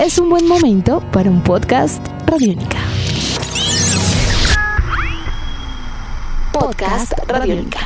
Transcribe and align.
es 0.00 0.16
un 0.16 0.30
buen 0.30 0.48
momento 0.48 1.02
para 1.12 1.28
un 1.28 1.42
podcast 1.42 2.02
Radiónica. 2.26 2.78
Podcast 6.54 7.12
Radiónica. 7.28 7.80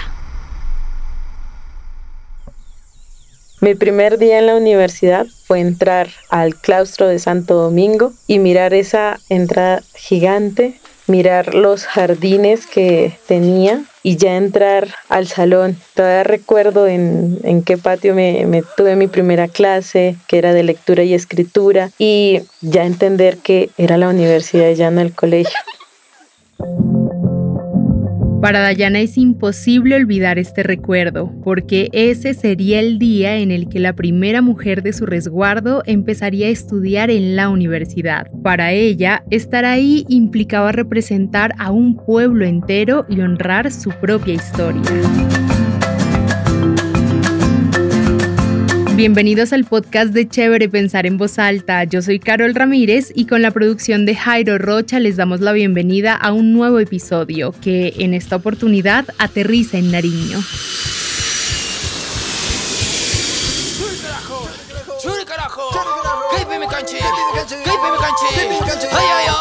Mi 3.61 3.75
primer 3.75 4.19
día 4.19 4.39
en 4.39 4.47
la 4.47 4.55
universidad 4.55 5.27
fue 5.45 5.59
entrar 5.59 6.09
al 6.29 6.55
claustro 6.55 7.09
de 7.09 7.19
Santo 7.19 7.55
Domingo 7.55 8.13
y 8.29 8.39
mirar 8.39 8.75
esa 8.75 9.19
entrada 9.29 9.83
gigante, 9.97 10.79
mirar 11.07 11.55
los 11.55 11.87
jardines 11.87 12.67
que 12.67 13.19
tenía 13.27 13.83
y 14.03 14.17
ya 14.17 14.37
entrar 14.37 14.89
al 15.09 15.27
salón. 15.27 15.77
Todavía 15.95 16.25
recuerdo 16.25 16.87
en, 16.87 17.39
en 17.43 17.63
qué 17.63 17.79
patio 17.79 18.15
me, 18.15 18.47
me, 18.47 18.63
tuve 18.77 18.97
mi 18.97 19.07
primera 19.07 19.49
clase, 19.49 20.17
que 20.27 20.39
era 20.39 20.53
de 20.53 20.63
lectura 20.63 21.03
y 21.03 21.15
escritura, 21.15 21.91
y 21.99 22.43
ya 22.61 22.85
entender 22.85 23.39
que 23.39 23.71
era 23.79 23.97
la 23.97 24.09
universidad 24.09 24.69
y 24.69 24.75
ya 24.75 24.91
no 24.91 25.01
el 25.01 25.15
colegio. 25.15 25.59
Para 28.45 28.61
Dayana 28.61 29.01
es 29.01 29.17
imposible 29.17 29.97
olvidar 29.97 30.39
este 30.39 30.63
recuerdo, 30.63 31.33
porque 31.43 31.89
ese 31.95 32.35
sería 32.35 32.79
el 32.79 32.99
día 32.99 33.39
en 33.39 33.51
el 33.51 33.71
que 33.71 33.79
la 33.79 33.95
primera 33.95 34.43
mujer 34.43 34.83
de 34.83 34.93
su 34.93 35.07
resguardo 35.07 35.83
empezaría 35.87 36.49
a 36.49 36.51
estudiar 36.51 37.09
en 37.09 37.37
la 37.37 37.49
universidad. 37.49 38.31
Para 38.43 38.73
ella, 38.73 39.25
estar 39.31 39.65
ahí 39.65 40.05
implicaba 40.11 40.73
representar 40.73 41.55
a 41.57 41.71
un 41.71 41.97
pueblo 41.97 42.45
entero 42.45 43.07
y 43.09 43.23
honrar 43.23 43.73
su 43.73 43.89
propia 43.93 44.35
historia. 44.35 44.83
Bienvenidos 48.97 49.53
al 49.53 49.65
podcast 49.65 50.13
de 50.13 50.29
Chévere 50.29 50.69
Pensar 50.69 51.05
en 51.05 51.19
Voz 51.19 51.41
Alta. 51.41 51.83
Yo 51.83 52.01
soy 52.01 52.21
Carol 52.21 52.55
Ramírez 52.55 53.11
y 53.13 53.27
con 53.27 53.43
la 53.43 53.51
producción 53.51 54.07
de 54.07 54.15
Jairo 54.15 54.57
Rocha 54.57 55.01
les 55.01 55.17
damos 55.17 55.41
la 55.41 55.53
bienvenida 55.53 56.15
a 56.15 56.33
un 56.33 56.53
nuevo 56.53 56.79
episodio 56.79 57.53
que 57.61 57.95
en 57.99 58.15
esta 58.15 58.37
oportunidad 58.37 59.05
aterriza 59.19 59.79
en 59.79 59.91
Nariño. 59.91 60.39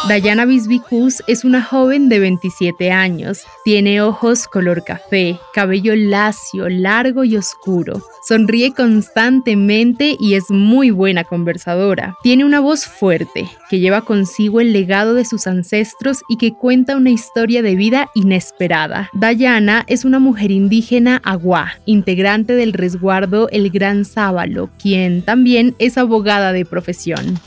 Dayana 0.08 0.44
Bisbicus 0.44 1.22
es 1.26 1.44
una 1.44 1.62
joven 1.62 2.10
de 2.10 2.18
27 2.18 2.92
años. 2.92 3.40
Tiene 3.64 4.02
ojos 4.02 4.46
color 4.46 4.84
café, 4.84 5.38
cabello 5.54 5.96
lacio, 5.96 6.68
largo 6.68 7.24
y 7.24 7.38
oscuro. 7.38 8.02
Sonríe 8.28 8.74
constantemente 8.74 10.14
y 10.20 10.34
es 10.34 10.50
muy 10.50 10.90
buena 10.90 11.24
conversadora. 11.24 12.16
Tiene 12.22 12.44
una 12.44 12.60
voz 12.60 12.86
fuerte, 12.86 13.48
que 13.70 13.80
lleva 13.80 14.02
consigo 14.02 14.60
el 14.60 14.74
legado 14.74 15.14
de 15.14 15.24
sus 15.24 15.46
ancestros 15.46 16.22
y 16.28 16.36
que 16.36 16.52
cuenta 16.52 16.96
una 16.96 17.10
historia 17.10 17.62
de 17.62 17.74
vida 17.74 18.10
inesperada. 18.14 19.08
Dayana 19.14 19.84
es 19.86 20.04
una 20.04 20.18
mujer 20.18 20.50
indígena 20.50 21.22
aguá, 21.24 21.78
integrante 21.86 22.54
del 22.54 22.74
resguardo 22.74 23.48
El 23.50 23.70
Gran 23.70 24.04
Sábalo, 24.04 24.68
quien 24.78 25.22
también 25.22 25.74
es 25.78 25.96
abogada 25.96 26.52
de 26.52 26.66
profesión. 26.66 27.40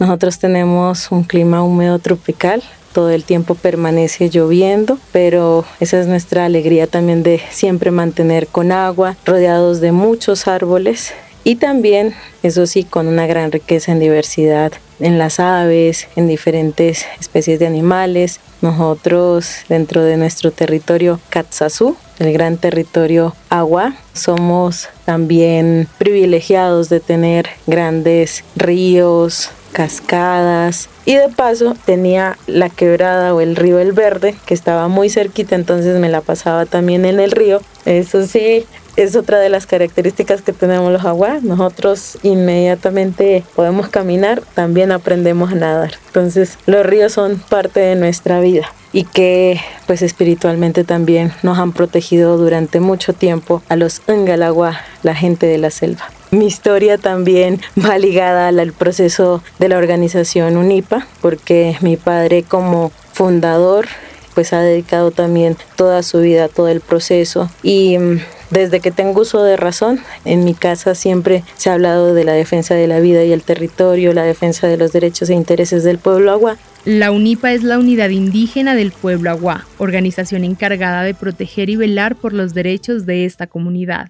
Nosotros 0.00 0.38
tenemos 0.38 1.12
un 1.12 1.24
clima 1.24 1.62
húmedo 1.62 1.98
tropical, 1.98 2.62
todo 2.94 3.10
el 3.10 3.22
tiempo 3.24 3.54
permanece 3.54 4.30
lloviendo, 4.30 4.98
pero 5.12 5.66
esa 5.78 6.00
es 6.00 6.06
nuestra 6.06 6.46
alegría 6.46 6.86
también 6.86 7.22
de 7.22 7.38
siempre 7.50 7.90
mantener 7.90 8.46
con 8.46 8.72
agua, 8.72 9.16
rodeados 9.26 9.82
de 9.82 9.92
muchos 9.92 10.48
árboles 10.48 11.12
y 11.44 11.56
también, 11.56 12.14
eso 12.42 12.66
sí, 12.66 12.82
con 12.82 13.08
una 13.08 13.26
gran 13.26 13.52
riqueza 13.52 13.92
en 13.92 14.00
diversidad 14.00 14.72
en 15.00 15.18
las 15.18 15.40
aves, 15.40 16.08
en 16.16 16.28
diferentes 16.28 17.06
especies 17.18 17.58
de 17.58 17.66
animales. 17.66 18.40
Nosotros 18.60 19.56
dentro 19.68 20.02
de 20.02 20.16
nuestro 20.16 20.50
territorio 20.50 21.20
Katsazú, 21.30 21.96
el 22.18 22.32
gran 22.32 22.58
territorio 22.58 23.34
agua, 23.48 23.94
somos 24.12 24.88
también 25.06 25.88
privilegiados 25.98 26.90
de 26.90 27.00
tener 27.00 27.48
grandes 27.66 28.44
ríos, 28.56 29.50
cascadas 29.72 30.88
y 31.04 31.14
de 31.14 31.28
paso 31.28 31.76
tenía 31.84 32.36
la 32.46 32.68
quebrada 32.68 33.34
o 33.34 33.40
el 33.40 33.56
río 33.56 33.78
El 33.78 33.92
Verde 33.92 34.36
que 34.46 34.54
estaba 34.54 34.88
muy 34.88 35.10
cerquita 35.10 35.54
entonces 35.54 35.98
me 35.98 36.08
la 36.08 36.20
pasaba 36.20 36.66
también 36.66 37.04
en 37.04 37.20
el 37.20 37.30
río 37.30 37.60
eso 37.84 38.26
sí 38.26 38.66
es 38.96 39.16
otra 39.16 39.38
de 39.38 39.48
las 39.48 39.66
características 39.66 40.42
que 40.42 40.52
tenemos 40.52 40.92
los 40.92 41.04
aguas. 41.04 41.42
Nosotros 41.42 42.18
inmediatamente 42.22 43.44
podemos 43.54 43.88
caminar, 43.88 44.42
también 44.54 44.92
aprendemos 44.92 45.52
a 45.52 45.54
nadar. 45.54 45.92
Entonces 46.06 46.58
los 46.66 46.84
ríos 46.84 47.12
son 47.12 47.38
parte 47.38 47.80
de 47.80 47.96
nuestra 47.96 48.40
vida 48.40 48.72
y 48.92 49.04
que 49.04 49.60
pues 49.86 50.02
espiritualmente 50.02 50.84
también 50.84 51.32
nos 51.42 51.58
han 51.58 51.72
protegido 51.72 52.36
durante 52.36 52.80
mucho 52.80 53.12
tiempo 53.12 53.62
a 53.68 53.76
los 53.76 54.02
Ngalagua, 54.08 54.80
la 55.02 55.14
gente 55.14 55.46
de 55.46 55.58
la 55.58 55.70
selva. 55.70 56.10
Mi 56.30 56.46
historia 56.46 56.96
también 56.96 57.60
va 57.84 57.98
ligada 57.98 58.48
al 58.48 58.72
proceso 58.72 59.42
de 59.58 59.68
la 59.68 59.78
organización 59.78 60.56
UNIPA, 60.56 61.06
porque 61.20 61.76
mi 61.80 61.96
padre 61.96 62.44
como 62.44 62.92
fundador 63.12 63.86
pues 64.34 64.52
ha 64.52 64.60
dedicado 64.60 65.10
también 65.10 65.56
toda 65.76 66.02
su 66.04 66.20
vida 66.20 66.44
a 66.44 66.48
todo 66.48 66.68
el 66.68 66.80
proceso 66.80 67.50
y 67.64 67.98
mm, 67.98 68.20
desde 68.50 68.80
que 68.80 68.90
tengo 68.90 69.22
uso 69.22 69.42
de 69.42 69.56
razón, 69.56 70.00
en 70.24 70.44
mi 70.44 70.54
casa 70.54 70.94
siempre 70.94 71.44
se 71.56 71.70
ha 71.70 71.74
hablado 71.74 72.14
de 72.14 72.24
la 72.24 72.32
defensa 72.32 72.74
de 72.74 72.86
la 72.86 73.00
vida 73.00 73.24
y 73.24 73.32
el 73.32 73.42
territorio, 73.42 74.12
la 74.12 74.24
defensa 74.24 74.66
de 74.66 74.76
los 74.76 74.92
derechos 74.92 75.30
e 75.30 75.34
intereses 75.34 75.84
del 75.84 75.98
pueblo 75.98 76.32
agua. 76.32 76.56
La 76.84 77.10
UNIPA 77.10 77.52
es 77.52 77.62
la 77.62 77.78
unidad 77.78 78.08
indígena 78.08 78.74
del 78.74 78.92
pueblo 78.92 79.30
agua, 79.30 79.66
organización 79.78 80.44
encargada 80.44 81.02
de 81.02 81.14
proteger 81.14 81.70
y 81.70 81.76
velar 81.76 82.16
por 82.16 82.32
los 82.32 82.54
derechos 82.54 83.04
de 83.04 83.24
esta 83.24 83.46
comunidad. 83.46 84.08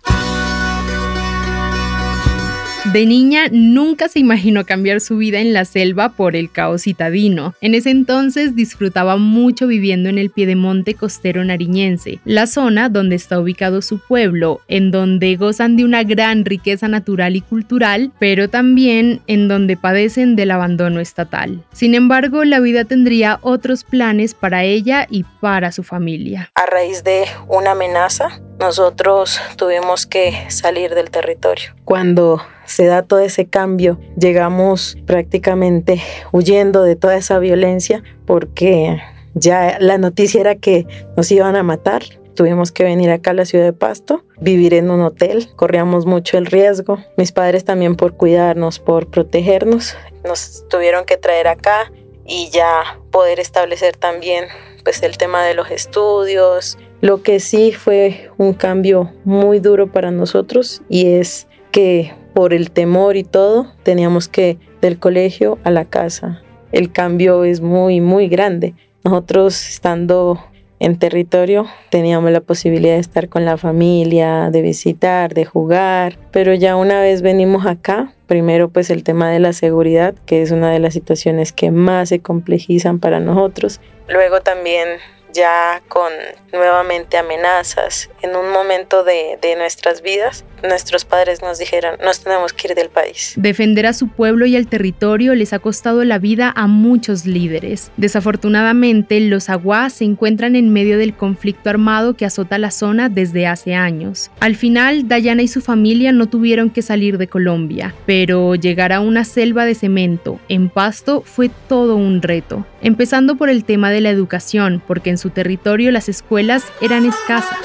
De 2.93 3.07
niña 3.07 3.45
nunca 3.53 4.09
se 4.09 4.19
imaginó 4.19 4.67
cambiar 4.67 5.01
su 5.01 5.17
vida 5.17 5.39
en 5.39 5.53
la 5.53 5.65
selva 5.65 6.09
por 6.09 6.35
el 6.35 6.51
caos 6.51 6.83
citadino. 6.83 7.55
En 7.61 7.77
ese 7.77 7.91
entonces 7.91 8.57
disfrutaba 8.57 9.17
mucho 9.17 9.69
viviendo 9.69 10.09
en 10.09 10.19
el 10.19 10.31
piedemonte 10.31 10.95
costero 10.95 11.45
nariñense, 11.45 12.19
la 12.25 12.49
zona 12.49 12.89
donde 12.89 13.15
está 13.15 13.39
ubicado 13.39 13.81
su 13.81 14.01
pueblo, 14.01 14.61
en 14.67 14.91
donde 14.91 15.37
gozan 15.37 15.77
de 15.77 15.85
una 15.85 16.03
gran 16.03 16.45
riqueza 16.45 16.89
natural 16.89 17.37
y 17.37 17.43
cultural, 17.43 18.11
pero 18.19 18.51
también 18.51 19.21
en 19.29 19.47
donde 19.47 19.77
padecen 19.77 20.35
del 20.35 20.51
abandono 20.51 20.99
estatal. 20.99 21.63
Sin 21.73 21.95
embargo, 21.95 22.45
la 22.45 22.59
vida 22.59 22.85
tendría 22.87 23.39
otros 23.43 23.85
planes 23.85 24.35
para 24.35 24.65
ella 24.65 25.07
y 25.09 25.25
para 25.41 25.71
su 25.71 25.85
familia. 25.85 26.51
A 26.57 26.67
raíz 26.67 27.05
de 27.05 27.27
una 27.47 27.71
amenaza, 27.71 28.41
nosotros 28.61 29.41
tuvimos 29.57 30.07
que 30.07 30.45
salir 30.49 30.95
del 30.95 31.11
territorio. 31.11 31.75
Cuando 31.85 32.43
se 32.67 32.85
da 32.85 33.03
todo 33.03 33.21
ese 33.21 33.47
cambio, 33.47 33.99
llegamos 34.17 34.97
prácticamente 35.07 36.01
huyendo 36.31 36.83
de 36.83 36.95
toda 36.95 37.17
esa 37.17 37.39
violencia 37.39 38.05
porque 38.27 39.01
ya 39.35 39.79
la 39.81 39.99
noticia 39.99 40.41
era 40.41 40.55
que 40.57 40.87
nos 41.17 41.33
iban 41.33 41.57
a 41.57 41.63
matar. 41.63 42.03
Tuvimos 42.35 42.71
que 42.71 42.85
venir 42.85 43.11
acá 43.11 43.33
a 43.33 43.35
la 43.35 43.45
ciudad 43.45 43.65
de 43.65 43.73
Pasto, 43.73 44.25
vivir 44.41 44.75
en 44.75 44.91
un 44.91 45.01
hotel, 45.01 45.49
corríamos 45.57 46.07
mucho 46.07 46.39
el 46.39 46.47
riesgo. 46.47 46.99
Mis 47.17 47.33
padres 47.33 47.65
también 47.65 47.97
por 47.97 48.17
cuidarnos, 48.17 48.79
por 48.79 49.09
protegernos, 49.09 49.97
nos 50.25 50.65
tuvieron 50.69 51.05
que 51.07 51.17
traer 51.17 51.49
acá 51.49 51.91
y 52.27 52.51
ya 52.51 52.99
poder 53.11 53.41
establecer 53.41 53.97
también 53.97 54.47
pues 54.85 55.03
el 55.03 55.19
tema 55.19 55.45
de 55.45 55.55
los 55.55 55.71
estudios. 55.71 56.79
Lo 57.01 57.23
que 57.23 57.41
sí 57.41 57.73
fue 57.73 58.31
un 58.37 58.53
cambio 58.53 59.11
muy 59.25 59.59
duro 59.59 59.91
para 59.91 60.11
nosotros 60.11 60.83
y 60.89 61.07
es 61.07 61.47
que 61.73 62.13
por 62.35 62.53
el 62.53 62.71
temor 62.71 63.17
y 63.17 63.25
todo 63.25 63.73
teníamos 63.83 64.29
que 64.29 64.59
del 64.83 64.99
colegio 64.99 65.59
a 65.65 65.71
la 65.71 65.87
casa. 65.87 66.43
El 66.73 66.93
cambio 66.93 67.45
es 67.45 67.63
muy, 67.63 68.01
muy 68.01 68.29
grande. 68.29 68.75
Nosotros 69.03 69.67
estando 69.67 70.45
en 70.79 70.99
territorio 70.99 71.67
teníamos 71.91 72.31
la 72.33 72.41
posibilidad 72.41 72.95
de 72.95 73.01
estar 73.01 73.29
con 73.29 73.47
la 73.47 73.57
familia, 73.57 74.51
de 74.51 74.61
visitar, 74.61 75.33
de 75.33 75.45
jugar, 75.47 76.19
pero 76.33 76.53
ya 76.55 76.77
una 76.77 77.01
vez 77.01 77.23
venimos 77.23 77.67
acá, 77.67 78.15
primero 78.27 78.69
pues 78.69 78.91
el 78.91 79.05
tema 79.05 79.31
de 79.31 79.41
la 79.41 79.53
seguridad, 79.55 80.15
que 80.27 80.43
es 80.43 80.51
una 80.51 80.71
de 80.71 80.81
las 80.81 80.95
situaciones 80.95 81.53
que 81.53 81.71
más 81.71 82.11
se 82.11 82.21
complejizan 82.21 82.99
para 82.99 83.21
nosotros. 83.21 83.81
Luego 84.09 84.41
también 84.41 84.89
ya 85.33 85.83
con 85.89 86.13
nuevamente 86.53 87.17
amenazas, 87.17 88.11
en 88.23 88.37
un 88.37 88.51
momento 88.51 89.05
de, 89.05 89.39
de, 89.41 89.57
nuestras 89.57 90.03
vidas, 90.03 90.45
nuestros 90.63 91.05
padres 91.05 91.43
nos 91.43 91.59
dijeron, 91.59 91.97
nos 92.05 92.21
tenemos 92.21 92.53
que 92.53 92.69
ir 92.69 92.75
del 92.75 92.89
país. 92.89 93.35
Defender 93.37 93.87
a 93.87 93.93
su 93.93 94.09
pueblo 94.09 94.47
y 94.47 94.57
al 94.57 94.67
territorio 94.67 95.35
les 95.35 95.53
ha 95.53 95.59
costado 95.59 96.05
la 96.05 96.19
vida 96.19 96.53
a 96.55 96.67
muchos 96.67 97.25
líderes. 97.27 97.91
Desafortunadamente, 97.97 99.21
los 99.21 99.49
aguas 99.49 99.95
se 99.95 100.05
encuentran 100.05 100.57
en 100.57 100.73
medio 100.73 100.99
del 100.99 101.15
conflicto 101.15 101.71
armado 101.71 102.15
que 102.15 102.27
azota 102.27 102.59
la 102.59 102.71
zona 102.71 103.09
desde 103.09 103.47
hace 103.47 103.75
años. 103.75 104.31
Al 104.41 104.57
final, 104.57 105.09
Dayana 105.09 105.43
y 105.43 105.49
su 105.49 105.61
familia 105.61 106.13
no 106.13 106.29
tuvieron 106.29 106.71
que 106.71 106.83
salir 106.83 107.19
de 107.19 107.29
Colombia, 107.29 107.95
pero 108.07 108.55
llegar 108.55 108.93
a 108.93 109.01
una 109.01 109.25
selva 109.25 109.65
de 109.65 109.75
cemento 109.75 110.41
en 110.49 110.69
Pasto 110.69 111.23
fue 111.25 111.51
todo 111.69 111.97
un 111.97 112.23
reto, 112.23 112.67
empezando 112.83 113.37
por 113.37 113.51
el 113.51 113.65
tema 113.65 113.91
de 113.91 114.01
la 114.01 114.11
educación, 114.11 114.83
porque 114.87 115.11
en 115.11 115.19
su 115.21 115.31
territorio 115.31 115.93
las 115.93 116.09
escuelas 116.09 116.65
eran 116.81 117.05
escasas. 117.05 117.59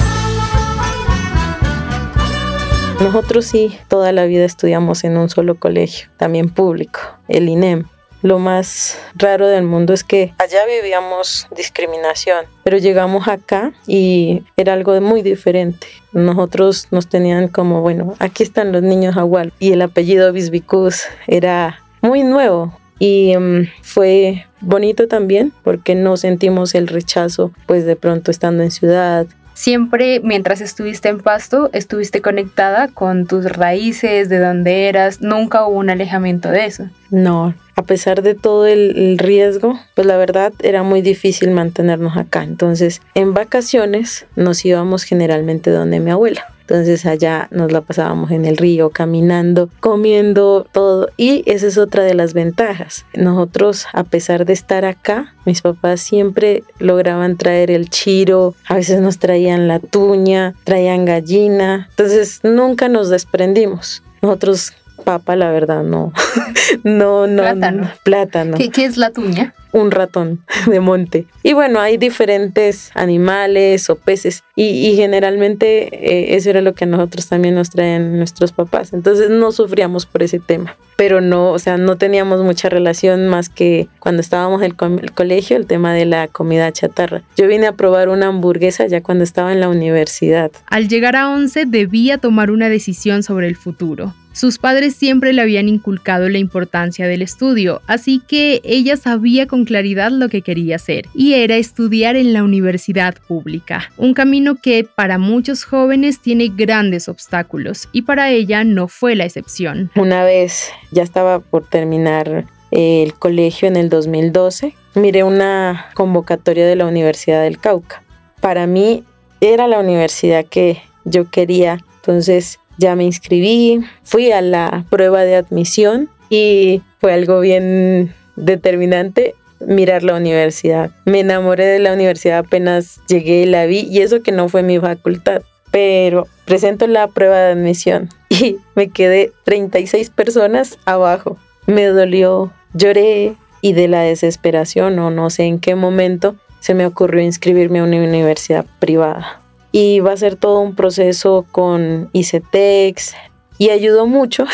Nosotros 3.02 3.46
sí, 3.46 3.78
toda 3.88 4.12
la 4.12 4.26
vida 4.26 4.46
estudiamos 4.46 5.04
en 5.04 5.18
un 5.18 5.30
solo 5.30 5.56
colegio, 5.56 6.10
también 6.18 6.50
público, 6.50 7.00
el 7.28 7.48
INEM. 7.48 7.86
Lo 8.22 8.40
más 8.40 9.00
raro 9.16 9.48
del 9.48 9.64
mundo 9.64 9.94
es 9.94 10.04
que 10.04 10.34
allá 10.38 10.66
vivíamos 10.66 11.48
discriminación, 11.56 12.46
pero 12.64 12.78
llegamos 12.78 13.28
acá 13.28 13.72
y 13.86 14.44
era 14.58 14.74
algo 14.74 15.00
muy 15.00 15.22
diferente. 15.22 15.88
Nosotros 16.12 16.88
nos 16.92 17.08
tenían 17.08 17.48
como, 17.48 17.82
bueno, 17.82 18.16
aquí 18.20 18.44
están 18.44 18.72
los 18.72 18.82
niños 18.82 19.16
Agual 19.16 19.54
y 19.60 19.72
el 19.74 19.82
apellido 19.82 20.34
Bisbicus 20.34 21.04
era 21.28 21.82
muy 22.02 22.24
nuevo 22.24 22.74
y 23.00 23.36
um, 23.36 23.66
fue 23.82 24.46
bonito 24.62 25.08
también 25.08 25.54
porque 25.64 25.96
no 25.96 26.18
sentimos 26.18 26.76
el 26.76 26.88
rechazo 26.88 27.52
pues 27.66 27.86
de 27.86 27.96
pronto 27.96 28.32
estando 28.32 28.64
en 28.64 28.72
ciudad. 28.72 29.28
Siempre 29.54 30.20
mientras 30.22 30.60
estuviste 30.60 31.08
en 31.08 31.20
Pasto, 31.20 31.70
estuviste 31.72 32.22
conectada 32.22 32.90
con 32.90 33.26
tus 33.26 33.46
raíces, 33.46 34.28
de 34.28 34.40
dónde 34.40 34.90
eras, 34.90 35.22
nunca 35.22 35.66
hubo 35.66 35.78
un 35.78 35.90
alejamiento 35.90 36.50
de 36.50 36.66
eso. 36.66 36.90
No, 37.10 37.54
a 37.76 37.84
pesar 37.84 38.22
de 38.22 38.36
todo 38.36 38.66
el, 38.66 39.18
riesgo, 39.18 39.80
pues 39.94 40.08
la 40.08 40.18
verdad 40.18 40.54
era 40.60 40.84
muy 40.84 41.02
difícil 41.02 41.52
mantenernos 41.52 42.18
acá. 42.18 42.44
Entonces, 42.44 43.02
en 43.14 43.34
vacaciones 43.34 44.26
nos 44.36 44.64
íbamos 44.66 45.04
generalmente 45.04 45.72
donde 45.72 46.00
mi 46.00 46.12
abuela. 46.12 46.46
Entonces 46.62 47.06
allá 47.06 47.48
nos 47.52 47.72
la 47.72 47.82
pasábamos 47.82 48.32
en 48.32 48.44
el 48.44 48.58
río, 48.58 48.90
caminando, 48.90 49.70
comiendo 49.80 50.66
todo. 50.72 51.10
Y 51.16 51.44
esa 51.46 51.68
es 51.68 51.78
otra 51.78 52.04
de 52.04 52.16
las 52.16 52.34
ventajas. 52.34 53.06
Nosotros, 53.14 53.86
a 53.94 54.04
pesar 54.04 54.46
de 54.46 54.54
estar 54.54 54.84
acá, 54.84 55.36
mis 55.46 55.62
papás 55.62 56.02
siempre 56.02 56.64
lograban 56.80 57.38
traer 57.38 57.70
el 57.70 57.92
chiro, 57.92 58.56
a 58.68 58.76
veces 58.76 59.00
nos 59.00 59.20
traían 59.20 59.68
la 59.68 59.80
tuña, 59.80 60.56
traían 60.64 61.06
gallina. 61.06 61.88
Entonces 61.92 62.40
nunca 62.42 62.90
nos 62.90 63.10
desprendimos. 63.10 64.02
Nosotros 64.24 64.74
papa, 65.06 65.38
la 65.38 65.52
verdad, 65.52 65.84
no. 65.84 66.12
no, 66.84 67.28
no. 67.28 67.42
Plátano. 67.42 67.92
Plátano. 68.04 68.58
¿Qué, 68.58 68.70
¿Qué, 68.70 68.84
es 68.84 68.98
la 68.98 69.12
tuña? 69.12 69.54
Un 69.72 69.92
ratón 69.92 70.44
de 70.68 70.80
monte. 70.82 71.28
Y 71.44 71.54
bueno, 71.54 71.80
hay 71.80 71.96
diferentes 71.98 72.92
animales 72.96 73.90
o 73.90 73.96
peces. 73.96 74.44
Y, 74.58 74.96
generalmente 74.96 75.88
eh, 75.92 76.36
eso 76.36 76.50
era 76.50 76.62
lo 76.62 76.74
que 76.74 76.86
a 76.86 76.88
nosotros 76.88 77.28
también 77.28 77.56
nos 77.56 77.70
traían 77.70 78.18
nuestros 78.18 78.52
papás. 78.52 78.94
Entonces 78.94 79.30
no 79.30 79.52
sufríamos 79.52 80.06
por 80.06 80.24
ese 80.24 80.40
tema. 80.40 80.76
Pero 80.98 81.22
no, 81.22 81.52
o 81.52 81.60
sea, 81.60 81.78
no 81.78 81.98
teníamos 81.98 82.42
mucha 82.42 82.70
relación 82.70 83.28
más 83.28 83.50
que 83.50 83.90
cuando 84.00 84.22
estábamos 84.22 84.62
en 84.64 84.76
el, 84.80 85.00
el 85.02 85.12
colegio, 85.12 85.58
el 85.58 85.68
tema 85.68 85.94
de 85.94 86.06
la 86.06 86.28
comida 86.28 86.72
chatarra. 86.72 87.24
Yo 87.38 87.48
vine 87.48 87.68
a 87.68 87.74
probar 87.74 88.10
una 88.10 88.28
hamburguesa 88.28 88.88
ya 88.88 89.04
cuando 89.04 89.24
estaba 89.24 89.52
en 89.52 89.60
la 89.60 89.70
universidad. 89.70 90.52
Al 90.68 90.88
llegar 90.88 91.16
a 91.18 91.30
11 91.32 91.66
debía 91.66 92.18
tomar 92.18 92.50
una 92.50 92.70
decisión 92.70 93.24
sobre 93.24 93.48
el 93.48 93.56
futuro. 93.58 94.14
Sus 94.36 94.58
padres 94.58 94.98
siempre 94.98 95.32
le 95.32 95.42
habían 95.42 95.70
inculcado 95.70 96.28
la 96.28 96.40
importancia 96.40 97.08
del 97.08 97.22
estudio, 97.22 97.82
así 97.88 98.22
que 98.28 98.60
ella 98.66 98.98
sabía 98.98 99.48
con 99.48 99.64
claridad 99.64 100.12
lo 100.12 100.28
que 100.28 100.42
quería 100.42 100.76
hacer, 100.76 101.06
y 101.14 101.36
era 101.36 101.56
estudiar 101.56 102.18
en 102.18 102.34
la 102.34 102.44
universidad 102.44 103.16
pública, 103.30 103.90
un 103.96 104.14
camino 104.14 104.56
que 104.56 104.84
para 104.84 105.18
muchos 105.20 105.64
jóvenes 105.64 106.20
tiene 106.20 106.50
grandes 106.50 107.08
obstáculos, 107.08 107.88
y 107.94 108.02
para 108.02 108.30
ella 108.30 108.66
no 108.66 108.90
fue 108.90 109.16
la 109.16 109.24
excepción. 109.24 109.90
Una 109.96 110.26
vez 110.26 110.70
ya 110.92 111.04
estaba 111.04 111.40
por 111.40 111.66
terminar 111.66 112.44
el 112.72 113.14
colegio 113.14 113.70
en 113.70 113.78
el 113.78 113.88
2012, 113.88 114.76
miré 114.96 115.24
una 115.24 115.92
convocatoria 115.94 116.68
de 116.68 116.76
la 116.76 116.88
Universidad 116.88 117.42
del 117.42 117.58
Cauca. 117.58 118.04
Para 118.42 118.68
mí 118.68 119.06
era 119.40 119.70
la 119.70 119.80
universidad 119.80 120.46
que 120.46 120.82
yo 121.06 121.32
quería, 121.32 121.78
entonces 122.02 122.60
ya 122.78 122.96
me 122.96 123.06
inscribí, 123.06 123.82
fui 124.04 124.32
a 124.32 124.42
la 124.42 124.86
prueba 124.90 125.22
de 125.22 125.36
admisión 125.36 126.10
y 126.30 126.82
fue 127.00 127.14
algo 127.14 127.40
bien 127.40 128.14
determinante 128.36 129.36
mirar 129.60 130.04
la 130.04 130.16
universidad. 130.16 130.92
Me 131.06 131.22
enamoré 131.22 131.66
de 131.66 131.80
la 131.80 131.94
universidad 131.94 132.40
apenas 132.40 133.00
llegué 133.08 133.44
y 133.44 133.46
la 133.46 133.66
vi 133.66 133.88
y 133.90 134.02
eso 134.02 134.22
que 134.22 134.32
no 134.32 134.50
fue 134.50 134.64
mi 134.64 134.80
facultad. 134.80 135.42
Pero 135.72 136.28
presento 136.46 136.88
la 136.88 137.08
prueba 137.08 137.38
de 137.38 137.52
admisión 137.54 138.10
y 138.30 138.58
me 138.76 138.90
quedé 138.90 139.32
36 139.44 140.10
personas 140.10 140.78
abajo. 140.86 141.38
Me 141.68 141.86
dolió, 141.86 142.52
lloré 142.74 143.36
y 143.62 143.74
de 143.74 143.88
la 143.88 144.02
desesperación 144.02 145.00
o 145.00 145.10
no 145.10 145.30
sé 145.30 145.44
en 145.44 145.60
qué 145.60 145.76
momento 145.76 146.36
se 146.60 146.74
me 146.74 146.86
ocurrió 146.86 147.22
inscribirme 147.22 147.80
a 147.80 147.84
una 147.84 147.98
universidad 147.98 148.66
privada 148.80 149.45
y 149.76 150.00
va 150.00 150.14
a 150.14 150.18
ser 150.18 150.38
todo 150.38 150.62
un 150.62 150.74
proceso 150.74 151.46
con 151.52 152.10
ICETEX 152.14 153.14
y 153.58 153.72
ayudó 153.72 154.08
mucho 154.08 154.46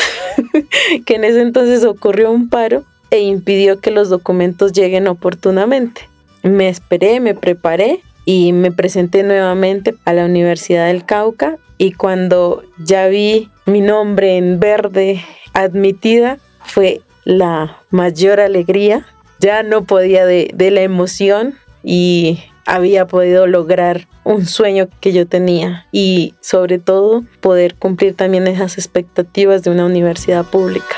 que 1.06 1.14
en 1.14 1.22
ese 1.22 1.42
entonces 1.42 1.84
ocurrió 1.84 2.32
un 2.32 2.48
paro 2.48 2.82
e 3.12 3.20
impidió 3.20 3.78
que 3.78 3.92
los 3.92 4.08
documentos 4.08 4.72
lleguen 4.72 5.06
oportunamente. 5.06 6.08
Me 6.42 6.68
esperé, 6.68 7.20
me 7.20 7.36
preparé 7.36 8.00
y 8.24 8.52
me 8.52 8.72
presenté 8.72 9.22
nuevamente 9.22 9.94
a 10.04 10.12
la 10.12 10.24
Universidad 10.24 10.88
del 10.88 11.04
Cauca 11.04 11.56
y 11.78 11.92
cuando 11.92 12.64
ya 12.84 13.06
vi 13.06 13.48
mi 13.64 13.80
nombre 13.80 14.36
en 14.38 14.58
verde 14.58 15.24
admitida 15.52 16.38
fue 16.64 17.00
la 17.24 17.78
mayor 17.90 18.40
alegría. 18.40 19.06
Ya 19.38 19.62
no 19.62 19.84
podía 19.84 20.26
de, 20.26 20.50
de 20.52 20.72
la 20.72 20.80
emoción 20.80 21.54
y 21.84 22.40
había 22.66 23.06
podido 23.06 23.46
lograr 23.46 24.08
un 24.24 24.46
sueño 24.46 24.88
que 25.00 25.12
yo 25.12 25.26
tenía 25.26 25.86
y 25.92 26.34
sobre 26.40 26.78
todo 26.78 27.24
poder 27.40 27.74
cumplir 27.74 28.14
también 28.14 28.46
esas 28.46 28.78
expectativas 28.78 29.62
de 29.62 29.70
una 29.70 29.86
universidad 29.86 30.44
pública. 30.44 30.96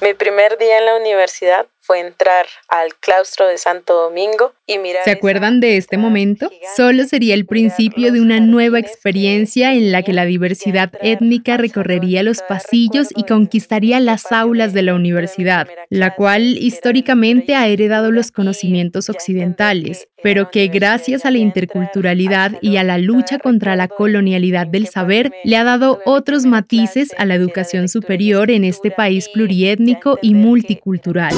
Mi 0.00 0.14
primer 0.14 0.56
día 0.56 0.78
en 0.78 0.86
la 0.86 0.96
universidad 0.96 1.66
fue 1.90 1.98
entrar 1.98 2.46
al 2.68 2.94
claustro 3.00 3.48
de 3.48 3.58
Santo 3.58 3.94
Domingo 3.94 4.54
y 4.64 4.78
mirar... 4.78 5.02
¿Se 5.02 5.10
acuerdan 5.10 5.58
de 5.58 5.76
este 5.76 5.98
momento? 5.98 6.48
Solo 6.76 7.02
sería 7.02 7.34
el 7.34 7.46
principio 7.46 8.12
de 8.12 8.20
una 8.20 8.38
nueva 8.38 8.78
experiencia 8.78 9.74
en 9.74 9.90
la 9.90 10.02
que 10.02 10.12
la 10.12 10.24
diversidad 10.24 10.92
étnica 11.02 11.56
recorrería 11.56 12.22
los 12.22 12.42
pasillos 12.42 13.08
y 13.16 13.24
conquistaría 13.24 13.98
las 13.98 14.30
aulas 14.30 14.72
de 14.72 14.82
la 14.82 14.94
universidad, 14.94 15.66
la 15.88 16.14
cual 16.14 16.58
históricamente 16.58 17.56
ha 17.56 17.66
heredado 17.66 18.12
los 18.12 18.30
conocimientos 18.30 19.10
occidentales, 19.10 20.06
pero 20.22 20.52
que 20.52 20.68
gracias 20.68 21.24
a 21.24 21.32
la 21.32 21.38
interculturalidad 21.38 22.52
y 22.60 22.76
a 22.76 22.84
la 22.84 22.98
lucha 22.98 23.40
contra 23.40 23.74
la 23.74 23.88
colonialidad 23.88 24.68
del 24.68 24.86
saber 24.86 25.32
le 25.42 25.56
ha 25.56 25.64
dado 25.64 26.00
otros 26.04 26.46
matices 26.46 27.12
a 27.18 27.24
la 27.24 27.34
educación 27.34 27.88
superior 27.88 28.48
en 28.52 28.62
este 28.62 28.92
país 28.92 29.28
pluriétnico 29.28 30.20
y 30.22 30.34
multicultural. 30.34 31.34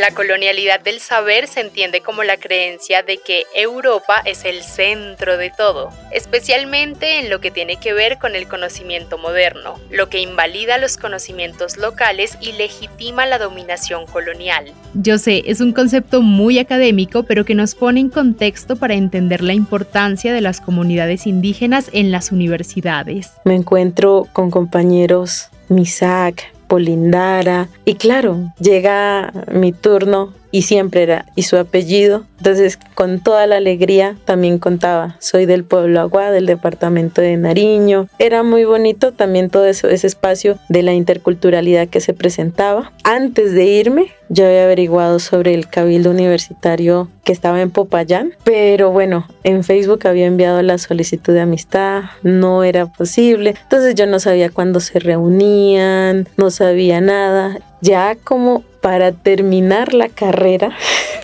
La 0.00 0.12
colonialidad 0.14 0.80
del 0.80 0.98
saber 0.98 1.46
se 1.46 1.60
entiende 1.60 2.00
como 2.00 2.22
la 2.22 2.38
creencia 2.38 3.02
de 3.02 3.18
que 3.18 3.44
Europa 3.54 4.22
es 4.24 4.46
el 4.46 4.62
centro 4.62 5.36
de 5.36 5.52
todo, 5.54 5.90
especialmente 6.10 7.18
en 7.18 7.28
lo 7.28 7.42
que 7.42 7.50
tiene 7.50 7.76
que 7.76 7.92
ver 7.92 8.16
con 8.16 8.34
el 8.34 8.48
conocimiento 8.48 9.18
moderno, 9.18 9.78
lo 9.90 10.08
que 10.08 10.20
invalida 10.20 10.78
los 10.78 10.96
conocimientos 10.96 11.76
locales 11.76 12.38
y 12.40 12.52
legitima 12.52 13.26
la 13.26 13.38
dominación 13.38 14.06
colonial. 14.06 14.72
Yo 14.94 15.18
sé, 15.18 15.42
es 15.44 15.60
un 15.60 15.74
concepto 15.74 16.22
muy 16.22 16.58
académico, 16.58 17.24
pero 17.24 17.44
que 17.44 17.54
nos 17.54 17.74
pone 17.74 18.00
en 18.00 18.08
contexto 18.08 18.76
para 18.76 18.94
entender 18.94 19.42
la 19.42 19.52
importancia 19.52 20.32
de 20.32 20.40
las 20.40 20.62
comunidades 20.62 21.26
indígenas 21.26 21.90
en 21.92 22.10
las 22.10 22.32
universidades. 22.32 23.32
Me 23.44 23.54
encuentro 23.54 24.26
con 24.32 24.50
compañeros 24.50 25.50
Misak, 25.68 26.50
Polindara. 26.70 27.66
Y 27.84 27.96
claro, 27.96 28.52
llega 28.60 29.32
mi 29.52 29.72
turno 29.72 30.32
y 30.50 30.62
siempre 30.62 31.02
era, 31.02 31.26
y 31.36 31.42
su 31.42 31.56
apellido. 31.56 32.24
Entonces, 32.38 32.78
con 32.94 33.20
toda 33.20 33.46
la 33.46 33.56
alegría 33.56 34.16
también 34.24 34.58
contaba, 34.58 35.16
soy 35.18 35.46
del 35.46 35.64
pueblo 35.64 36.00
Agua, 36.00 36.30
del 36.30 36.46
departamento 36.46 37.20
de 37.20 37.36
Nariño. 37.36 38.08
Era 38.18 38.42
muy 38.42 38.64
bonito 38.64 39.12
también 39.12 39.50
todo 39.50 39.66
eso, 39.66 39.88
ese 39.88 40.06
espacio 40.06 40.58
de 40.68 40.82
la 40.82 40.94
interculturalidad 40.94 41.88
que 41.88 42.00
se 42.00 42.14
presentaba. 42.14 42.92
Antes 43.04 43.52
de 43.52 43.64
irme, 43.64 44.12
yo 44.30 44.46
había 44.46 44.64
averiguado 44.64 45.18
sobre 45.18 45.54
el 45.54 45.68
cabildo 45.68 46.10
universitario 46.10 47.08
que 47.24 47.32
estaba 47.32 47.60
en 47.60 47.70
Popayán, 47.70 48.32
pero 48.44 48.90
bueno, 48.90 49.26
en 49.42 49.64
Facebook 49.64 50.06
había 50.06 50.26
enviado 50.26 50.62
la 50.62 50.78
solicitud 50.78 51.34
de 51.34 51.40
amistad, 51.40 52.04
no 52.22 52.64
era 52.64 52.86
posible. 52.86 53.54
Entonces 53.62 53.94
yo 53.94 54.06
no 54.06 54.20
sabía 54.20 54.50
cuándo 54.50 54.80
se 54.80 54.98
reunían, 54.98 56.28
no 56.36 56.50
sabía 56.50 57.00
nada. 57.00 57.58
Ya 57.82 58.14
como 58.14 58.62
para 58.80 59.12
terminar 59.12 59.94
la 59.94 60.08
carrera 60.08 60.76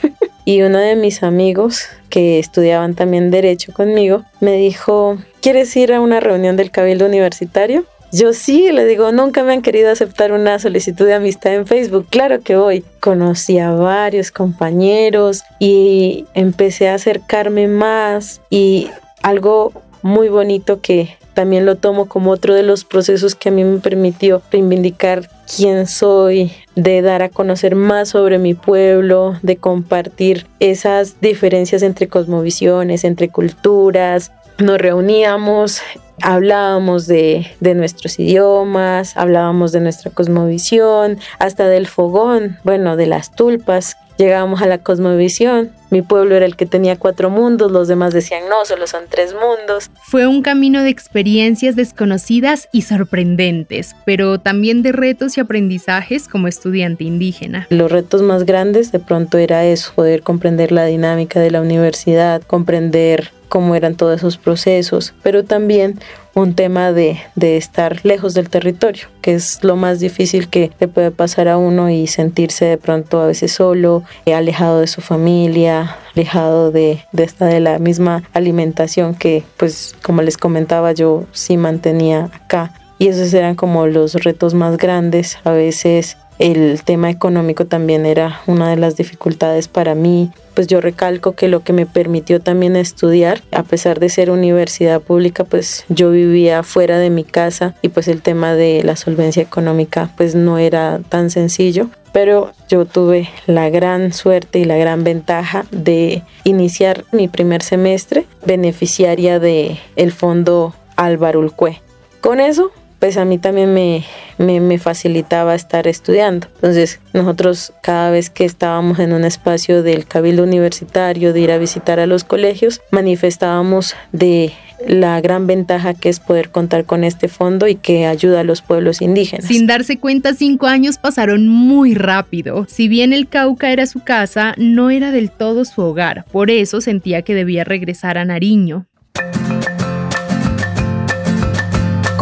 y 0.44 0.62
uno 0.62 0.78
de 0.78 0.96
mis 0.96 1.22
amigos 1.22 1.86
que 2.10 2.38
estudiaban 2.38 2.94
también 2.94 3.30
derecho 3.30 3.72
conmigo 3.72 4.24
me 4.40 4.52
dijo, 4.52 5.18
¿quieres 5.40 5.76
ir 5.76 5.92
a 5.92 6.00
una 6.00 6.20
reunión 6.20 6.56
del 6.56 6.70
cabildo 6.70 7.06
universitario? 7.06 7.84
Yo 8.12 8.32
sí, 8.32 8.70
le 8.70 8.86
digo, 8.86 9.10
nunca 9.10 9.42
me 9.42 9.52
han 9.52 9.62
querido 9.62 9.90
aceptar 9.90 10.32
una 10.32 10.58
solicitud 10.58 11.06
de 11.06 11.14
amistad 11.14 11.54
en 11.54 11.66
Facebook. 11.66 12.06
Claro 12.08 12.40
que 12.40 12.56
voy. 12.56 12.84
Conocí 13.00 13.58
a 13.58 13.72
varios 13.72 14.30
compañeros 14.30 15.42
y 15.58 16.24
empecé 16.32 16.88
a 16.88 16.94
acercarme 16.94 17.66
más 17.66 18.40
y 18.48 18.88
algo 19.22 19.72
muy 20.02 20.28
bonito 20.28 20.80
que 20.80 21.16
también 21.36 21.66
lo 21.66 21.76
tomo 21.76 22.06
como 22.06 22.30
otro 22.30 22.54
de 22.54 22.62
los 22.62 22.84
procesos 22.86 23.34
que 23.34 23.50
a 23.50 23.52
mí 23.52 23.62
me 23.62 23.78
permitió 23.78 24.40
reivindicar 24.50 25.28
quién 25.54 25.86
soy, 25.86 26.50
de 26.76 27.02
dar 27.02 27.22
a 27.22 27.28
conocer 27.28 27.76
más 27.76 28.08
sobre 28.08 28.38
mi 28.38 28.54
pueblo, 28.54 29.38
de 29.42 29.58
compartir 29.58 30.46
esas 30.60 31.20
diferencias 31.20 31.82
entre 31.82 32.08
cosmovisiones, 32.08 33.04
entre 33.04 33.28
culturas. 33.28 34.32
Nos 34.56 34.78
reuníamos, 34.78 35.82
hablábamos 36.22 37.06
de, 37.06 37.46
de, 37.60 37.74
nuestros 37.74 38.18
idiomas, 38.18 39.14
hablábamos 39.14 39.72
de 39.72 39.80
nuestra 39.80 40.10
cosmovisión, 40.10 41.18
hasta 41.38 41.68
del 41.68 41.86
fogón, 41.86 42.56
bueno, 42.64 42.96
de 42.96 43.08
las 43.08 43.36
tulpas 43.36 43.98
Llegábamos 44.18 44.62
a 44.62 44.66
la 44.66 44.78
cosmovisión. 44.78 45.72
Mi 45.96 46.02
pueblo 46.02 46.36
era 46.36 46.44
el 46.44 46.56
que 46.56 46.66
tenía 46.66 46.98
cuatro 46.98 47.30
mundos, 47.30 47.72
los 47.72 47.88
demás 47.88 48.12
decían 48.12 48.50
no, 48.50 48.66
solo 48.66 48.86
son 48.86 49.04
tres 49.08 49.32
mundos. 49.32 49.90
Fue 50.02 50.26
un 50.26 50.42
camino 50.42 50.82
de 50.82 50.90
experiencias 50.90 51.74
desconocidas 51.74 52.68
y 52.70 52.82
sorprendentes, 52.82 53.96
pero 54.04 54.38
también 54.38 54.82
de 54.82 54.92
retos 54.92 55.38
y 55.38 55.40
aprendizajes 55.40 56.28
como 56.28 56.48
estudiante 56.48 57.04
indígena. 57.04 57.66
Los 57.70 57.90
retos 57.90 58.20
más 58.20 58.44
grandes 58.44 58.92
de 58.92 58.98
pronto 58.98 59.38
era 59.38 59.64
eso, 59.64 59.94
poder 59.94 60.20
comprender 60.20 60.70
la 60.70 60.84
dinámica 60.84 61.40
de 61.40 61.50
la 61.50 61.62
universidad, 61.62 62.42
comprender 62.42 63.32
cómo 63.48 63.74
eran 63.74 63.94
todos 63.94 64.18
esos 64.18 64.36
procesos, 64.36 65.14
pero 65.22 65.44
también 65.44 65.98
un 66.34 66.54
tema 66.54 66.92
de, 66.92 67.18
de, 67.34 67.56
estar 67.56 68.04
lejos 68.04 68.34
del 68.34 68.50
territorio, 68.50 69.08
que 69.22 69.34
es 69.34 69.64
lo 69.64 69.76
más 69.76 70.00
difícil 70.00 70.48
que 70.48 70.70
le 70.78 70.88
puede 70.88 71.10
pasar 71.10 71.48
a 71.48 71.56
uno 71.56 71.88
y 71.88 72.06
sentirse 72.06 72.66
de 72.66 72.76
pronto 72.76 73.20
a 73.20 73.26
veces 73.26 73.52
solo, 73.52 74.02
eh, 74.26 74.34
alejado 74.34 74.80
de 74.80 74.86
su 74.86 75.00
familia, 75.00 75.85
alejado 76.14 76.70
de, 76.70 77.04
de 77.12 77.24
esta 77.24 77.46
de 77.46 77.60
la 77.60 77.78
misma 77.78 78.22
alimentación 78.32 79.14
que 79.14 79.44
pues 79.56 79.94
como 80.02 80.22
les 80.22 80.36
comentaba 80.36 80.92
yo 80.92 81.24
sí 81.32 81.56
mantenía 81.56 82.30
acá. 82.32 82.72
Y 82.98 83.08
esos 83.08 83.34
eran 83.34 83.56
como 83.56 83.86
los 83.86 84.14
retos 84.14 84.54
más 84.54 84.78
grandes. 84.78 85.38
A 85.44 85.50
veces 85.50 86.16
el 86.38 86.82
tema 86.82 87.10
económico 87.10 87.66
también 87.66 88.04
era 88.04 88.40
una 88.46 88.70
de 88.70 88.76
las 88.76 88.96
dificultades 88.96 89.68
para 89.68 89.94
mí. 89.94 90.30
Pues 90.54 90.66
yo 90.66 90.80
recalco 90.80 91.32
que 91.32 91.48
lo 91.48 91.62
que 91.62 91.72
me 91.72 91.86
permitió 91.86 92.40
también 92.40 92.76
estudiar, 92.76 93.42
a 93.52 93.62
pesar 93.62 94.00
de 94.00 94.08
ser 94.08 94.30
universidad 94.30 95.00
pública, 95.00 95.44
pues 95.44 95.84
yo 95.88 96.10
vivía 96.10 96.62
fuera 96.62 96.98
de 96.98 97.10
mi 97.10 97.24
casa 97.24 97.74
y 97.82 97.88
pues 97.88 98.08
el 98.08 98.22
tema 98.22 98.54
de 98.54 98.82
la 98.82 98.96
solvencia 98.96 99.42
económica 99.42 100.10
pues 100.16 100.34
no 100.34 100.58
era 100.58 101.00
tan 101.08 101.30
sencillo. 101.30 101.90
Pero 102.16 102.52
yo 102.70 102.86
tuve 102.86 103.28
la 103.44 103.68
gran 103.68 104.14
suerte 104.14 104.58
y 104.58 104.64
la 104.64 104.78
gran 104.78 105.04
ventaja 105.04 105.66
de 105.70 106.22
iniciar 106.44 107.04
mi 107.12 107.28
primer 107.28 107.62
semestre 107.62 108.24
beneficiaria 108.46 109.38
de 109.38 109.76
el 109.96 110.12
fondo 110.12 110.74
Álvaro 110.96 111.40
Ulcue. 111.40 111.82
Con 112.22 112.40
eso 112.40 112.72
pues 113.00 113.18
a 113.18 113.26
mí 113.26 113.36
también 113.36 113.74
me, 113.74 114.02
me, 114.38 114.78
facilitaba 114.78 115.54
estar 115.54 115.86
estudiando. 115.86 116.46
Entonces 116.54 117.00
nosotros 117.12 117.74
cada 117.82 118.10
vez 118.10 118.30
que 118.30 118.46
estábamos 118.46 118.98
en 118.98 119.12
un 119.12 119.24
espacio 119.24 119.82
del 119.82 120.06
cabildo 120.06 120.42
universitario, 120.42 121.34
de 121.34 121.40
ir 121.40 121.52
a 121.52 121.58
visitar 121.58 122.00
a 122.00 122.06
los 122.06 122.24
colegios, 122.24 122.80
manifestábamos 122.90 123.94
de 124.12 124.54
la 124.86 125.20
gran 125.20 125.46
ventaja 125.46 125.94
que 125.94 126.08
es 126.08 126.20
poder 126.20 126.50
contar 126.50 126.84
con 126.84 127.04
este 127.04 127.28
fondo 127.28 127.68
y 127.68 127.76
que 127.76 128.06
ayuda 128.06 128.40
a 128.40 128.44
los 128.44 128.62
pueblos 128.62 129.00
indígenas. 129.00 129.46
Sin 129.46 129.66
darse 129.66 129.98
cuenta, 129.98 130.34
cinco 130.34 130.66
años 130.66 130.98
pasaron 130.98 131.48
muy 131.48 131.94
rápido. 131.94 132.66
Si 132.68 132.88
bien 132.88 133.12
el 133.12 133.28
Cauca 133.28 133.70
era 133.70 133.86
su 133.86 134.00
casa, 134.00 134.54
no 134.56 134.90
era 134.90 135.10
del 135.10 135.30
todo 135.30 135.64
su 135.64 135.82
hogar. 135.82 136.24
Por 136.30 136.50
eso 136.50 136.80
sentía 136.80 137.22
que 137.22 137.34
debía 137.34 137.64
regresar 137.64 138.18
a 138.18 138.24
Nariño. 138.24 138.86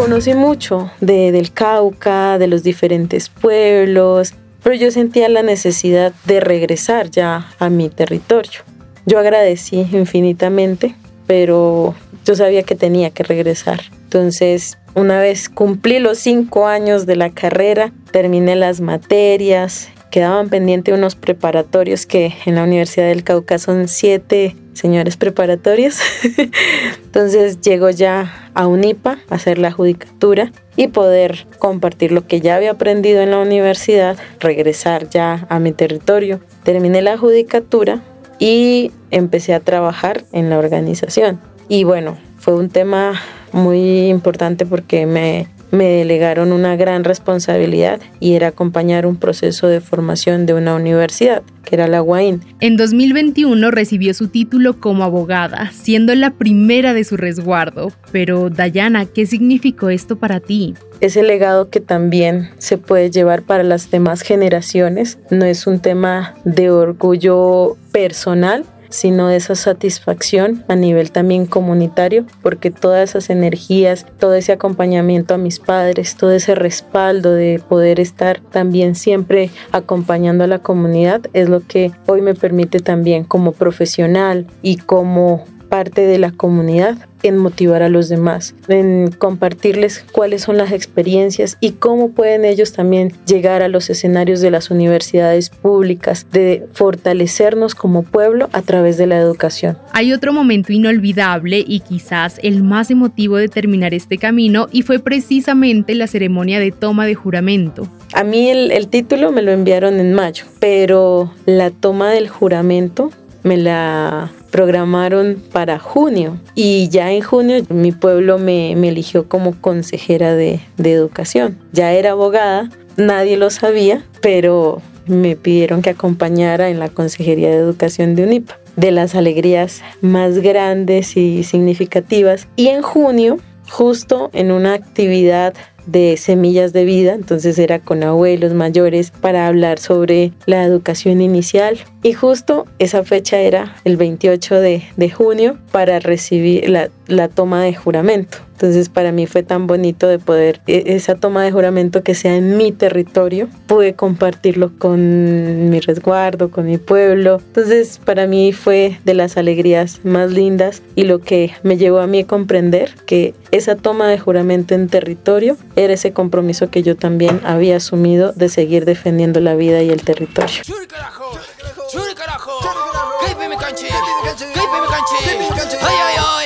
conocí 0.04 0.34
mucho 0.34 0.90
de, 1.00 1.32
del 1.32 1.50
Cauca, 1.50 2.36
de 2.36 2.46
los 2.46 2.62
diferentes 2.62 3.30
pueblos, 3.30 4.34
pero 4.62 4.76
yo 4.76 4.90
sentía 4.90 5.30
la 5.30 5.42
necesidad 5.42 6.12
de 6.26 6.40
regresar 6.40 7.10
ya 7.10 7.48
a 7.58 7.70
mi 7.70 7.88
territorio. 7.88 8.60
Yo 9.06 9.18
agradecí 9.18 9.86
infinitamente, 9.92 10.94
pero 11.26 11.94
yo 12.24 12.34
sabía 12.34 12.62
que 12.62 12.74
tenía 12.74 13.10
que 13.10 13.22
regresar. 13.22 13.80
Entonces, 14.04 14.78
una 14.94 15.20
vez 15.20 15.48
cumplí 15.48 15.98
los 15.98 16.18
cinco 16.18 16.66
años 16.66 17.06
de 17.06 17.16
la 17.16 17.30
carrera, 17.30 17.92
terminé 18.12 18.54
las 18.56 18.80
materias, 18.80 19.88
quedaban 20.10 20.48
pendientes 20.48 20.94
unos 20.94 21.16
preparatorios 21.16 22.06
que 22.06 22.32
en 22.46 22.54
la 22.54 22.62
Universidad 22.62 23.08
del 23.08 23.24
Cauca 23.24 23.58
son 23.58 23.88
siete 23.88 24.54
señores 24.72 25.16
preparatorios. 25.16 25.98
Entonces 27.04 27.60
llego 27.60 27.90
ya 27.90 28.50
a 28.54 28.68
UNIPA 28.68 29.18
a 29.28 29.34
hacer 29.34 29.58
la 29.58 29.72
judicatura 29.72 30.52
y 30.76 30.88
poder 30.88 31.48
compartir 31.58 32.12
lo 32.12 32.28
que 32.28 32.40
ya 32.40 32.54
había 32.54 32.72
aprendido 32.72 33.22
en 33.22 33.32
la 33.32 33.38
universidad, 33.38 34.16
regresar 34.38 35.08
ya 35.10 35.46
a 35.48 35.58
mi 35.58 35.72
territorio. 35.72 36.40
Terminé 36.62 37.02
la 37.02 37.18
judicatura 37.18 38.00
y 38.38 38.92
empecé 39.10 39.54
a 39.54 39.60
trabajar 39.60 40.24
en 40.32 40.50
la 40.50 40.58
organización. 40.58 41.40
Y 41.68 41.84
bueno, 41.84 42.16
fue 42.38 42.54
un 42.54 42.68
tema 42.68 43.20
muy 43.52 44.08
importante 44.08 44.66
porque 44.66 45.06
me 45.06 45.48
me 45.74 45.88
delegaron 45.88 46.52
una 46.52 46.76
gran 46.76 47.04
responsabilidad 47.04 48.00
y 48.20 48.34
era 48.34 48.48
acompañar 48.48 49.06
un 49.06 49.16
proceso 49.16 49.66
de 49.66 49.80
formación 49.80 50.46
de 50.46 50.54
una 50.54 50.74
universidad, 50.74 51.42
que 51.64 51.74
era 51.74 51.88
la 51.88 52.02
UAIN. 52.02 52.40
En 52.60 52.76
2021 52.76 53.70
recibió 53.70 54.14
su 54.14 54.28
título 54.28 54.80
como 54.80 55.04
abogada, 55.04 55.70
siendo 55.72 56.14
la 56.14 56.30
primera 56.30 56.94
de 56.94 57.04
su 57.04 57.16
resguardo. 57.16 57.92
Pero 58.12 58.50
Dayana, 58.50 59.06
¿qué 59.06 59.26
significó 59.26 59.90
esto 59.90 60.16
para 60.16 60.40
ti? 60.40 60.74
Ese 61.00 61.22
legado 61.22 61.68
que 61.68 61.80
también 61.80 62.50
se 62.58 62.78
puede 62.78 63.10
llevar 63.10 63.42
para 63.42 63.62
las 63.62 63.90
demás 63.90 64.22
generaciones 64.22 65.18
no 65.30 65.44
es 65.44 65.66
un 65.66 65.80
tema 65.80 66.34
de 66.44 66.70
orgullo 66.70 67.76
personal, 67.92 68.64
sino 68.94 69.28
esa 69.28 69.56
satisfacción 69.56 70.64
a 70.68 70.76
nivel 70.76 71.10
también 71.10 71.46
comunitario, 71.46 72.26
porque 72.42 72.70
todas 72.70 73.10
esas 73.10 73.28
energías, 73.28 74.06
todo 74.20 74.34
ese 74.34 74.52
acompañamiento 74.52 75.34
a 75.34 75.38
mis 75.38 75.58
padres, 75.58 76.14
todo 76.14 76.30
ese 76.30 76.54
respaldo 76.54 77.32
de 77.32 77.60
poder 77.68 77.98
estar 77.98 78.38
también 78.40 78.94
siempre 78.94 79.50
acompañando 79.72 80.44
a 80.44 80.46
la 80.46 80.60
comunidad 80.60 81.22
es 81.32 81.48
lo 81.48 81.66
que 81.66 81.90
hoy 82.06 82.22
me 82.22 82.34
permite 82.34 82.78
también 82.78 83.24
como 83.24 83.50
profesional 83.50 84.46
y 84.62 84.76
como 84.76 85.44
parte 85.74 86.02
de 86.02 86.18
la 86.20 86.30
comunidad 86.30 86.98
en 87.24 87.36
motivar 87.36 87.82
a 87.82 87.88
los 87.88 88.08
demás, 88.08 88.54
en 88.68 89.10
compartirles 89.10 90.04
cuáles 90.12 90.42
son 90.42 90.56
las 90.56 90.70
experiencias 90.70 91.56
y 91.58 91.72
cómo 91.72 92.12
pueden 92.12 92.44
ellos 92.44 92.72
también 92.72 93.12
llegar 93.26 93.60
a 93.60 93.66
los 93.66 93.90
escenarios 93.90 94.40
de 94.40 94.52
las 94.52 94.70
universidades 94.70 95.50
públicas, 95.50 96.28
de 96.30 96.64
fortalecernos 96.74 97.74
como 97.74 98.04
pueblo 98.04 98.50
a 98.52 98.62
través 98.62 98.98
de 98.98 99.08
la 99.08 99.18
educación. 99.18 99.76
Hay 99.90 100.12
otro 100.12 100.32
momento 100.32 100.72
inolvidable 100.72 101.64
y 101.66 101.80
quizás 101.80 102.38
el 102.44 102.62
más 102.62 102.92
emotivo 102.92 103.36
de 103.36 103.48
terminar 103.48 103.94
este 103.94 104.16
camino 104.16 104.68
y 104.70 104.82
fue 104.82 105.00
precisamente 105.00 105.96
la 105.96 106.06
ceremonia 106.06 106.60
de 106.60 106.70
toma 106.70 107.04
de 107.04 107.16
juramento. 107.16 107.88
A 108.12 108.22
mí 108.22 108.48
el, 108.48 108.70
el 108.70 108.86
título 108.86 109.32
me 109.32 109.42
lo 109.42 109.50
enviaron 109.50 109.98
en 109.98 110.14
mayo, 110.14 110.44
pero 110.60 111.32
la 111.46 111.72
toma 111.72 112.10
del 112.10 112.28
juramento 112.28 113.10
me 113.42 113.56
la 113.56 114.30
programaron 114.54 115.42
para 115.50 115.80
junio 115.80 116.38
y 116.54 116.88
ya 116.88 117.10
en 117.10 117.22
junio 117.22 117.66
mi 117.70 117.90
pueblo 117.90 118.38
me, 118.38 118.70
eligió 118.70 119.28
como 119.28 119.60
consejera 119.60 120.36
de, 120.36 120.60
de 120.76 120.92
educación. 120.92 121.58
Ya 121.72 121.90
era 121.90 122.12
abogada, 122.12 122.70
nadie 122.96 123.36
lo 123.36 123.50
sabía, 123.50 124.04
pero 124.20 124.80
me 125.08 125.34
pidieron 125.34 125.82
que 125.82 125.90
acompañara 125.90 126.68
en 126.68 126.78
la 126.78 126.88
Consejería 126.88 127.48
de 127.48 127.56
Educación 127.56 128.14
de 128.14 128.22
UNIPA 128.22 128.56
de 128.76 128.92
las 128.92 129.16
alegrías 129.16 129.82
más 130.02 130.38
grandes 130.38 131.16
y 131.16 131.42
significativas. 131.42 132.46
Y 132.54 132.68
en 132.68 132.82
junio, 132.82 133.38
justo 133.68 134.30
en 134.34 134.52
una 134.52 134.74
actividad 134.74 135.54
de 135.86 136.16
semillas 136.16 136.72
de 136.72 136.84
vida, 136.84 137.14
entonces 137.14 137.58
era 137.58 137.78
con 137.78 138.02
abuelos 138.02 138.54
mayores 138.54 139.10
para 139.10 139.46
hablar 139.46 139.78
sobre 139.78 140.32
la 140.46 140.64
educación 140.64 141.20
inicial 141.20 141.78
y 142.02 142.12
justo 142.12 142.66
esa 142.78 143.02
fecha 143.04 143.38
era 143.38 143.76
el 143.84 143.96
28 143.96 144.60
de, 144.60 144.82
junio 145.10 145.58
para 145.72 146.00
recibir 146.00 146.68
la, 146.68 146.90
la 147.06 147.28
toma 147.28 147.62
de 147.62 147.74
juramento. 147.74 148.38
Entonces 148.54 148.88
para 148.88 149.10
mí 149.10 149.26
fue 149.26 149.42
tan 149.42 149.66
bonito 149.66 150.06
de 150.06 150.18
poder 150.18 150.60
e, 150.66 150.84
esa 150.86 151.16
toma 151.16 151.42
de 151.42 151.50
juramento 151.50 152.02
que 152.02 152.14
sea 152.14 152.36
en 152.36 152.56
mi 152.56 152.72
territorio, 152.72 153.48
pude 153.66 153.94
compartirlo 153.94 154.70
con 154.78 155.70
mi 155.70 155.80
resguardo, 155.80 156.50
con 156.50 156.66
mi 156.66 156.78
pueblo. 156.78 157.40
Entonces 157.46 158.00
para 158.04 158.26
mí 158.26 158.52
fue 158.52 158.98
de 159.04 159.14
las 159.14 159.36
alegrías 159.36 160.00
más 160.04 160.30
lindas 160.30 160.82
y 160.94 161.02
lo 161.04 161.20
que 161.20 161.52
me 161.62 161.76
llevó 161.76 161.98
a 161.98 162.06
mí 162.06 162.20
a 162.20 162.26
comprender 162.26 162.94
que 163.06 163.34
esa 163.50 163.76
toma 163.76 164.08
de 164.08 164.18
juramento 164.18 164.74
en 164.74 164.88
territorio 164.88 165.56
era 165.76 165.94
ese 165.94 166.12
compromiso 166.12 166.70
que 166.70 166.82
yo 166.82 166.96
también 166.96 167.40
había 167.44 167.76
asumido 167.76 168.32
de 168.32 168.48
seguir 168.48 168.84
defendiendo 168.84 169.40
la 169.40 169.54
vida 169.54 169.82
y 169.82 169.90
el 169.90 170.02
territorio. 170.02 170.62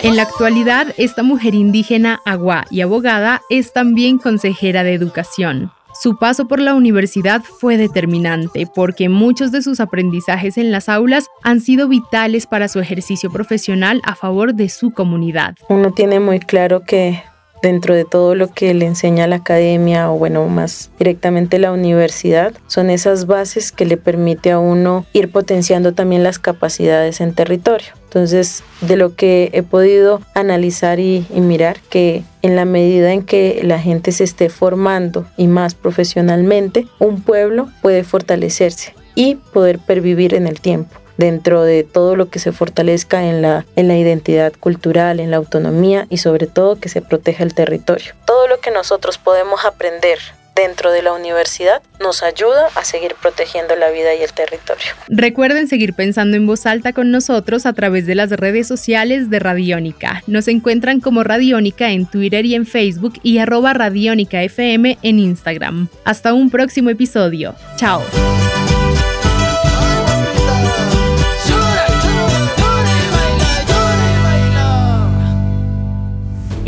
En 0.03 0.17
la 0.17 0.23
actualidad, 0.23 0.95
esta 0.97 1.23
mujer 1.23 1.55
indígena, 1.55 2.21
agua 2.25 2.65
y 2.71 2.81
abogada 2.81 3.43
es 3.51 3.73
también 3.73 4.19
consejera 4.19 4.85
de 4.85 4.95
educación. 4.95 5.73
Su 6.01 6.17
paso 6.17 6.47
por 6.47 6.61
la 6.61 6.75
universidad 6.75 7.43
fue 7.43 7.77
determinante 7.77 8.69
porque 8.73 9.09
muchos 9.09 9.51
de 9.51 9.63
sus 9.63 9.81
aprendizajes 9.81 10.57
en 10.57 10.71
las 10.71 10.89
aulas 10.89 11.27
han 11.43 11.61
sido 11.61 11.89
vitales 11.89 12.47
para 12.47 12.69
su 12.69 12.79
ejercicio 12.79 13.31
profesional 13.33 14.01
a 14.05 14.15
favor 14.15 14.55
de 14.55 14.69
su 14.69 14.93
comunidad. 14.93 15.57
Uno 15.69 15.93
tiene 15.93 16.21
muy 16.21 16.39
claro 16.39 16.85
que 16.85 17.21
dentro 17.63 17.95
de 17.95 18.05
todo 18.05 18.35
lo 18.35 18.49
que 18.49 18.75
le 18.75 18.87
enseña 18.87 19.27
la 19.27 19.37
academia 19.37 20.11
o 20.11 20.19
bueno, 20.19 20.47
más 20.49 20.91
directamente 20.99 21.59
la 21.59 21.73
universidad, 21.73 22.53
son 22.67 22.91
esas 22.91 23.27
bases 23.27 23.73
que 23.73 23.85
le 23.85 23.97
permite 23.97 24.51
a 24.51 24.59
uno 24.59 25.07
ir 25.13 25.31
potenciando 25.31 25.95
también 25.95 26.23
las 26.23 26.39
capacidades 26.39 27.21
en 27.21 27.35
territorio. 27.35 27.89
Entonces, 28.05 28.63
de 28.81 28.97
lo 28.97 29.15
que 29.15 29.51
he 29.53 29.63
podido 29.63 30.23
analizar 30.35 30.99
y, 30.99 31.27
y, 31.35 31.41
mirar, 31.41 31.79
que 31.91 32.23
en 32.41 32.57
la 32.57 32.65
medida 32.65 33.13
en 33.13 33.23
que 33.23 33.61
la 33.63 33.79
gente 33.79 34.13
se 34.13 34.25
esté 34.25 34.49
formando 34.49 35.27
y 35.37 35.47
más 35.47 35.75
profesionalmente, 35.75 36.87
un 36.99 37.21
pueblo 37.21 37.69
puede 37.83 38.05
fortalecerse 38.05 38.95
y 39.15 39.35
poder 39.35 39.79
pervivir 39.79 40.35
en 40.35 40.47
el 40.47 40.61
tiempo 40.61 40.98
dentro 41.19 41.63
de 41.63 41.85
todo 41.85 42.17
lo 42.17 42.31
que 42.31 42.39
se 42.39 42.53
fortalezca 42.53 43.25
en 43.25 43.43
la, 43.43 43.67
en 43.77 43.89
la 43.89 43.99
identidad 43.99 44.55
cultural, 44.59 45.21
en 45.21 45.31
la 45.31 45.37
autonomía 45.37 46.07
y 46.09 46.19
sobre 46.19 46.47
todo 46.47 46.81
que 46.81 46.89
se 46.89 47.03
proteja 47.03 47.45
el 47.45 47.53
territorio. 47.53 48.15
Todo 48.25 48.49
lo 48.49 48.61
que 48.61 48.71
nosotros 48.71 49.19
podemos 49.19 49.67
aprender 49.67 50.19
dentro 50.59 50.91
de 50.91 51.03
la 51.03 51.13
universidad 51.13 51.83
nos 52.01 52.23
ayuda 52.25 52.67
a 52.75 52.85
seguir 52.85 53.15
protegiendo 53.21 53.77
la 53.77 53.91
vida 53.91 54.15
y 54.15 54.23
el 54.23 54.33
territorio. 54.33 54.93
Recuerden 55.07 55.69
seguir 55.69 55.95
pensando 55.95 56.37
en 56.37 56.47
voz 56.47 56.67
alta 56.67 56.93
con 56.93 57.13
nosotros 57.13 57.65
a 57.65 57.73
través 57.75 58.07
de 58.07 58.17
las 58.17 58.31
redes 58.31 58.67
sociales 58.67 59.31
de 59.31 59.39
Radiónica. 59.39 60.23
Nos 60.27 60.49
encuentran 60.49 61.01
como 61.01 61.23
Radiónica 61.23 61.91
en 61.91 62.07
Twitter 62.07 62.45
y 62.45 62.57
en 62.57 62.67
Facebook 62.67 63.15
y 63.23 63.39
arroba 63.39 63.73
Radiónica 63.73 64.41
en 64.43 65.19
Instagram. 65.19 65.89
Hasta 66.05 66.33
un 66.33 66.51
próximo 66.51 66.91
episodio. 66.91 67.55
Chao. 67.77 68.03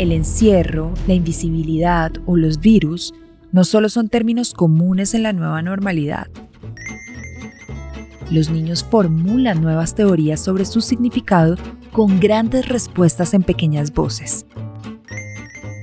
El 0.01 0.11
encierro, 0.13 0.93
la 1.05 1.13
invisibilidad 1.13 2.11
o 2.25 2.35
los 2.35 2.59
virus 2.59 3.13
no 3.51 3.63
solo 3.63 3.87
son 3.87 4.09
términos 4.09 4.55
comunes 4.55 5.13
en 5.13 5.21
la 5.21 5.31
nueva 5.31 5.61
normalidad. 5.61 6.25
Los 8.31 8.49
niños 8.49 8.83
formulan 8.83 9.61
nuevas 9.61 9.93
teorías 9.93 10.39
sobre 10.39 10.65
su 10.65 10.81
significado 10.81 11.55
con 11.91 12.19
grandes 12.19 12.67
respuestas 12.67 13.35
en 13.35 13.43
pequeñas 13.43 13.93
voces. 13.93 14.47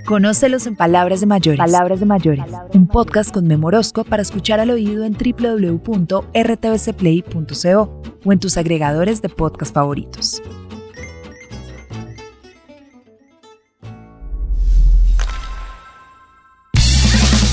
Conócelos 0.05 0.67
en 0.67 0.75
Palabras 0.75 1.21
de 1.21 1.27
Mayores. 1.27 1.61
Palabras 1.61 2.01
de 2.01 2.07
Mayores. 2.07 2.45
Un 2.75 2.89
podcast 2.89 3.33
con 3.33 3.47
Memorosco 3.47 4.03
para 4.03 4.23
escuchar 4.23 4.59
al 4.59 4.71
oído 4.71 5.05
en 5.05 5.13
www.rtbcplay.co 5.13 8.03
o 8.25 8.33
en 8.33 8.41
tus 8.41 8.57
agregadores 8.57 9.23
de 9.23 9.29
podcast 9.29 9.73
favoritos. 9.73 10.43